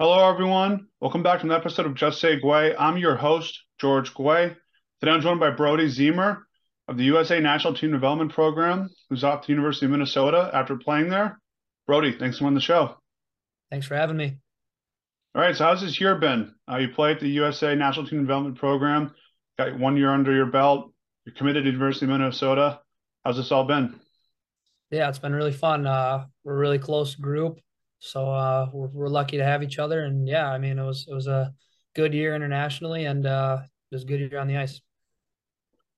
[0.00, 0.86] Hello, everyone.
[0.98, 2.74] Welcome back to an episode of Just Say Guay.
[2.78, 4.56] I'm your host, George Guay.
[4.98, 6.38] Today I'm joined by Brodie Ziemer
[6.88, 10.76] of the USA National Team Development Program, who's off to the University of Minnesota after
[10.78, 11.38] playing there.
[11.86, 12.94] Brodie, thanks for on the show.
[13.70, 14.38] Thanks for having me.
[15.34, 16.54] All right, so how's this year been?
[16.66, 19.12] Uh, you play at the USA National Team Development Program,
[19.58, 20.94] got one year under your belt.
[21.26, 22.80] You're committed to University of Minnesota.
[23.22, 24.00] How's this all been?
[24.90, 25.86] Yeah, it's been really fun.
[25.86, 27.60] Uh, we're a really close group,
[28.00, 30.04] so uh, we're, we're lucky to have each other.
[30.04, 31.54] And yeah, I mean, it was it was a
[31.94, 34.80] good year internationally, and uh, it was a good year on the ice.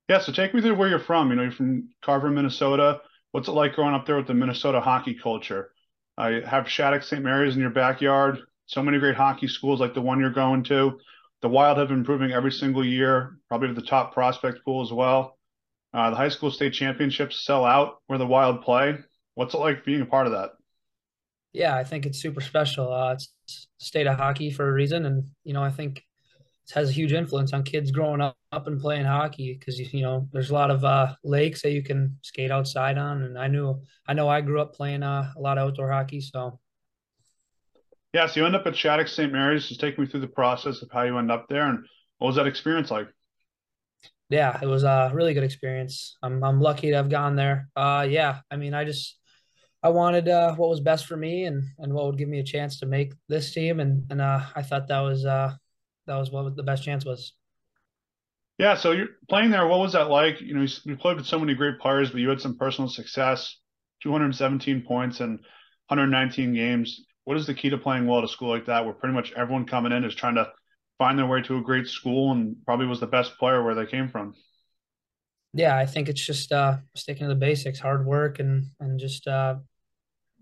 [0.09, 1.30] Yeah, so take me through where you're from.
[1.30, 3.01] You know, you're from Carver, Minnesota.
[3.30, 5.73] What's it like growing up there with the Minnesota hockey culture?
[6.19, 7.23] I have Shattuck St.
[7.23, 8.41] Mary's in your backyard.
[8.66, 10.98] So many great hockey schools like the one you're going to.
[11.41, 14.93] The Wild have been improving every single year, probably to the top prospect pool as
[14.93, 15.38] well.
[15.95, 18.98] Uh, the high school state championships sell out where the Wild play.
[19.34, 20.51] What's it like being a part of that?
[21.52, 22.92] Yeah, I think it's super special.
[22.92, 26.88] Uh, it's state of hockey for a reason, and you know, I think it has
[26.88, 30.51] a huge influence on kids growing up, up and playing hockey because you know there's
[30.51, 34.15] a lot of uh, lakes that you can skate outside on, and I knew I
[34.15, 36.59] know I grew up playing uh, a lot of outdoor hockey, so.
[38.15, 39.32] Yeah, so you end up at Shattuck St.
[39.32, 39.66] Mary's.
[39.66, 41.85] Just take me through the process of how you end up there, and
[42.19, 43.09] what was that experience like?
[44.29, 46.16] Yeah, it was a really good experience.
[46.23, 47.69] I'm I'm lucky to have gone there.
[47.76, 49.19] Uh, yeah, I mean, I just
[49.83, 52.45] I wanted uh, what was best for me and and what would give me a
[52.45, 55.55] chance to make this team, and and uh, I thought that was uh,
[56.07, 57.33] that was what the best chance was.
[58.59, 59.66] Yeah, so you're playing there.
[59.66, 60.41] What was that like?
[60.41, 63.57] You know, you played with so many great players, but you had some personal success.
[64.03, 65.38] 217 points and
[65.88, 67.05] 119 games.
[67.25, 69.33] What is the key to playing well at a school like that, where pretty much
[69.33, 70.50] everyone coming in is trying to
[70.99, 73.87] find their way to a great school and probably was the best player where they
[73.87, 74.34] came from?
[75.55, 79.27] Yeah, I think it's just uh, sticking to the basics, hard work, and and just
[79.27, 79.56] uh,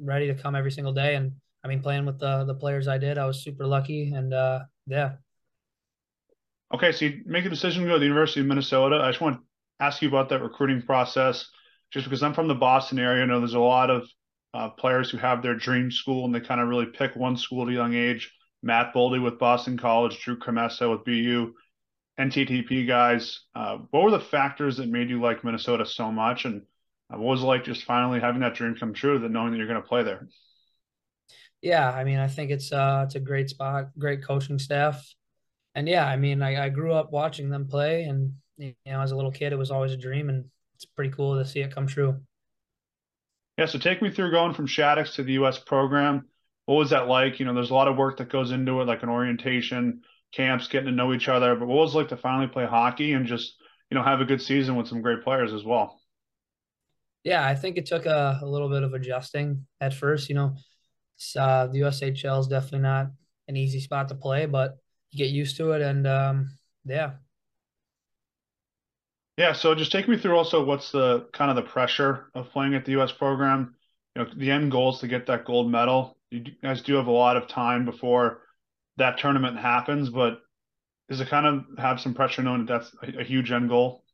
[0.00, 1.14] ready to come every single day.
[1.14, 1.32] And
[1.64, 4.60] I mean, playing with the the players I did, I was super lucky, and uh,
[4.86, 5.12] yeah.
[6.72, 9.00] Okay, so you make a decision to go to the University of Minnesota.
[9.02, 11.50] I just want to ask you about that recruiting process,
[11.92, 13.24] just because I'm from the Boston area.
[13.24, 14.08] I know there's a lot of
[14.54, 17.62] uh, players who have their dream school and they kind of really pick one school
[17.62, 18.32] at a young age.
[18.62, 21.54] Matt Boldy with Boston College, Drew Commesso with BU,
[22.18, 23.40] NTDP guys.
[23.54, 26.62] Uh, what were the factors that made you like Minnesota so much, and
[27.18, 29.66] what was it like just finally having that dream come true, that knowing that you're
[29.66, 30.28] going to play there?
[31.62, 35.14] Yeah, I mean, I think it's uh it's a great spot, great coaching staff,
[35.74, 39.12] and yeah, I mean, I, I grew up watching them play, and you know, as
[39.12, 41.74] a little kid, it was always a dream, and it's pretty cool to see it
[41.74, 42.20] come true.
[43.58, 45.58] Yeah, so take me through going from Shattuck's to the U.S.
[45.58, 46.28] program.
[46.64, 47.38] What was that like?
[47.40, 50.68] You know, there's a lot of work that goes into it, like an orientation, camps,
[50.68, 51.54] getting to know each other.
[51.56, 53.54] But what was it like to finally play hockey and just
[53.90, 55.99] you know have a good season with some great players as well?
[57.24, 60.28] Yeah, I think it took a, a little bit of adjusting at first.
[60.28, 60.56] You know,
[61.38, 63.08] uh, the USHL is definitely not
[63.48, 64.78] an easy spot to play, but
[65.10, 66.50] you get used to it, and um,
[66.84, 67.12] yeah.
[69.36, 72.74] Yeah, so just take me through also what's the kind of the pressure of playing
[72.74, 73.12] at the U.S.
[73.12, 73.74] program.
[74.14, 76.16] You know, the end goal is to get that gold medal.
[76.30, 78.42] You guys do have a lot of time before
[78.98, 80.40] that tournament happens, but
[81.08, 84.04] does it kind of have some pressure knowing that that's a, a huge end goal?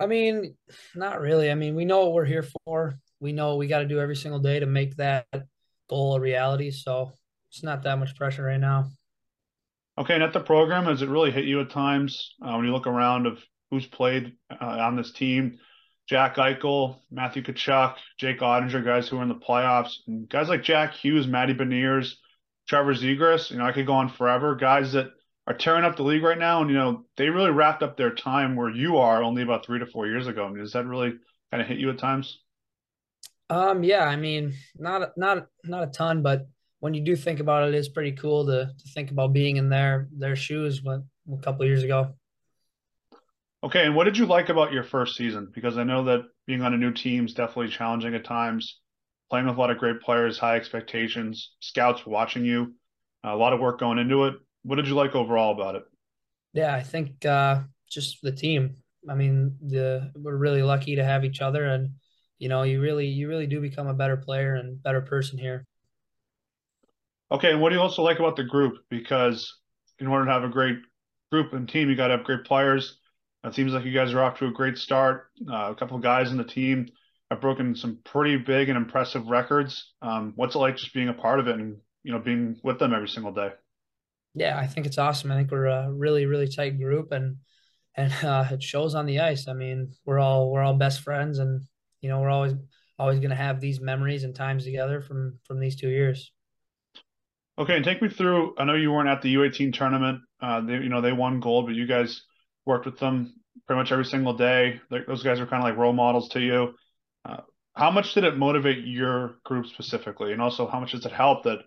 [0.00, 0.54] I mean,
[0.94, 1.50] not really.
[1.50, 4.16] I mean, we know what we're here for we know we got to do every
[4.16, 5.26] single day to make that
[5.88, 6.70] goal a reality.
[6.70, 7.12] So
[7.50, 8.90] it's not that much pressure right now.
[9.96, 12.72] Okay, and at the program, has it really hit you at times uh, when you
[12.72, 15.58] look around of who's played uh, on this team?
[16.08, 20.62] Jack Eichel, Matthew Tkachuk, Jake Oettinger, guys who are in the playoffs, and guys like
[20.62, 22.14] Jack Hughes, Matty Beniers,
[22.66, 23.50] Trevor Zegras.
[23.50, 24.54] You know, I could go on forever.
[24.54, 25.10] Guys that
[25.48, 28.14] are tearing up the league right now, and you know they really wrapped up their
[28.14, 30.44] time where you are only about three to four years ago.
[30.44, 31.14] I mean, does that really
[31.50, 32.38] kind of hit you at times?
[33.48, 36.46] Um, yeah, I mean, not not not a ton, but
[36.80, 39.70] when you do think about it, it's pretty cool to to think about being in
[39.70, 42.14] their their shoes when, a couple years ago.
[43.64, 45.50] Okay, and what did you like about your first season?
[45.52, 48.80] Because I know that being on a new team is definitely challenging at times.
[49.30, 52.74] Playing with a lot of great players, high expectations, scouts watching you,
[53.24, 54.34] a lot of work going into it.
[54.68, 55.84] What did you like overall about it?
[56.52, 58.76] Yeah, I think uh, just the team.
[59.08, 61.90] I mean, the we're really lucky to have each other and
[62.38, 65.64] you know, you really you really do become a better player and better person here.
[67.30, 68.74] Okay, and what do you also like about the group?
[68.90, 69.56] Because
[69.98, 70.76] in order to have a great
[71.32, 72.98] group and team, you got to have great players.
[73.44, 75.28] It seems like you guys are off to a great start.
[75.50, 76.88] Uh, a couple of guys in the team
[77.30, 79.94] have broken some pretty big and impressive records.
[80.02, 82.78] Um, what's it like just being a part of it and you know being with
[82.78, 83.50] them every single day?
[84.38, 85.32] Yeah, I think it's awesome.
[85.32, 87.36] I think we're a really really tight group and
[87.96, 89.48] and uh, it shows on the ice.
[89.48, 91.62] I mean, we're all we're all best friends and
[92.00, 92.54] you know, we're always
[92.98, 96.32] always going to have these memories and times together from from these two years.
[97.58, 98.54] Okay, and take me through.
[98.56, 100.20] I know you weren't at the U18 tournament.
[100.40, 102.22] Uh, they, you know, they won gold, but you guys
[102.64, 103.34] worked with them
[103.66, 104.80] pretty much every single day.
[104.90, 106.74] those guys are kind of like role models to you.
[107.24, 107.38] Uh,
[107.74, 111.44] how much did it motivate your group specifically, and also how much does it help
[111.44, 111.58] that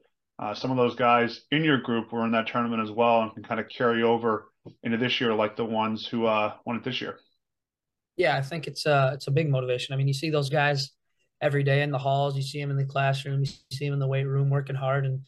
[0.41, 3.33] uh, some of those guys in your group were in that tournament as well and
[3.33, 4.51] can kind of carry over
[4.83, 7.19] into this year, like the ones who uh, won it this year?
[8.17, 9.93] Yeah, I think it's a uh, it's a big motivation.
[9.93, 10.91] I mean, you see those guys
[11.41, 13.99] every day in the halls, you see them in the classroom, you see them in
[13.99, 15.21] the weight room working hard, and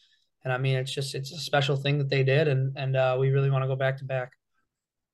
[0.43, 3.15] and I mean, it's just it's a special thing that they did, and and uh,
[3.19, 4.31] we really want to go back to back.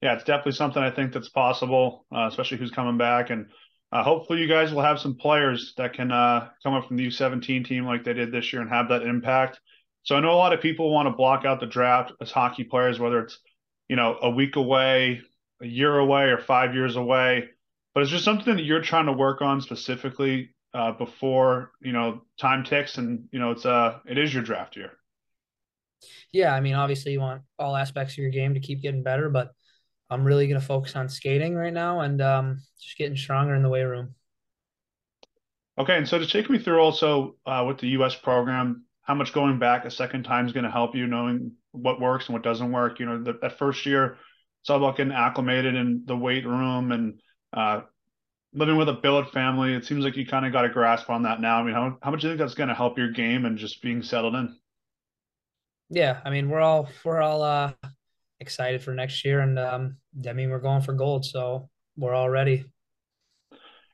[0.01, 3.47] Yeah, it's definitely something I think that's possible, uh, especially who's coming back, and
[3.91, 7.07] uh, hopefully you guys will have some players that can uh, come up from the
[7.07, 9.59] U17 team like they did this year and have that impact.
[10.03, 12.63] So I know a lot of people want to block out the draft as hockey
[12.63, 13.39] players, whether it's
[13.87, 15.21] you know a week away,
[15.61, 17.49] a year away, or five years away.
[17.93, 22.21] But it's just something that you're trying to work on specifically uh, before you know
[22.39, 24.93] time ticks, and you know it's uh it is your draft year
[26.31, 29.29] yeah, I mean, obviously you want all aspects of your game to keep getting better,
[29.29, 29.51] but
[30.09, 33.63] I'm really going to focus on skating right now and um, just getting stronger in
[33.63, 34.15] the weight room.
[35.77, 38.15] Okay, and so to take me through also uh, with the U.S.
[38.15, 42.00] program, how much going back a second time is going to help you knowing what
[42.00, 43.00] works and what doesn't work.
[43.00, 44.17] You know, the, that first year,
[44.61, 47.19] it's all about getting acclimated in the weight room and
[47.51, 47.81] uh,
[48.53, 49.73] living with a billet family.
[49.73, 51.59] It seems like you kind of got a grasp on that now.
[51.59, 53.57] I mean, how, how much do you think that's going to help your game and
[53.57, 54.56] just being settled in?
[55.89, 57.73] yeah, I mean, we're all we're all uh,
[58.39, 59.97] excited for next year, and um,
[60.27, 61.67] I mean, we're going for gold, so
[61.97, 62.63] we're all ready.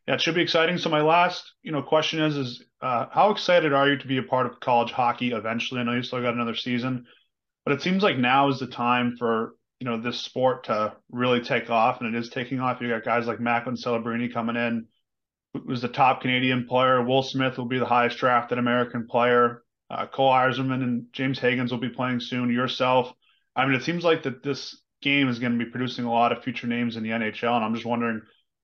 [0.07, 0.77] Yeah, it should be exciting.
[0.77, 4.17] So my last, you know, question is, is uh, how excited are you to be
[4.17, 5.81] a part of college hockey eventually?
[5.81, 7.05] I know you still got another season,
[7.63, 11.41] but it seems like now is the time for you know this sport to really
[11.41, 12.81] take off, and it is taking off.
[12.81, 14.85] You got guys like Macklin Celebrini coming in,
[15.53, 17.03] who's the top Canadian player.
[17.03, 19.63] Will Smith will be the highest drafted American player.
[19.89, 22.51] Uh, Cole Eiserman and James Hagens will be playing soon.
[22.51, 23.11] Yourself.
[23.55, 26.31] I mean, it seems like that this game is going to be producing a lot
[26.31, 28.21] of future names in the NHL, and I'm just wondering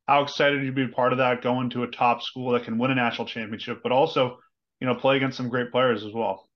[0.07, 2.91] how excited you'd be part of that, going to a top school that can win
[2.91, 4.37] a national championship, but also,
[4.79, 6.49] you know, play against some great players as well.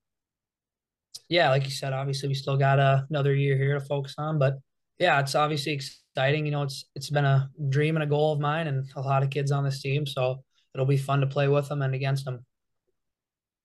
[1.30, 4.38] Yeah, like you said, obviously we still got uh, another year here to focus on,
[4.38, 4.56] but
[5.00, 6.46] yeah, it's obviously exciting.
[6.46, 9.24] You know, it's it's been a dream and a goal of mine, and a lot
[9.24, 10.44] of kids on this team, so
[10.74, 12.46] it'll be fun to play with them and against them.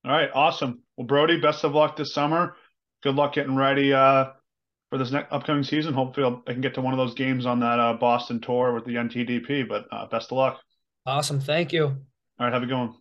[0.03, 0.81] All right, awesome.
[0.97, 2.55] Well, Brodie, best of luck this summer.
[3.03, 4.31] Good luck getting ready uh,
[4.91, 5.93] for this next upcoming season.
[5.93, 8.73] Hopefully, I'll, i can get to one of those games on that uh, Boston tour
[8.73, 9.67] with the NTDP.
[9.67, 10.61] But uh, best of luck.
[11.05, 11.39] Awesome.
[11.39, 11.85] Thank you.
[11.85, 11.97] All
[12.39, 12.93] right, have a good one.